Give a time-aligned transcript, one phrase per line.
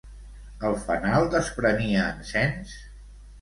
[0.69, 2.75] El fanal desprenia encens?